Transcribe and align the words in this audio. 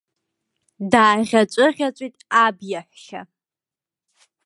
Дааӷьаҵәы-ӷьаҵәит 0.91 2.15
абиаҳәшьа. 2.43 3.21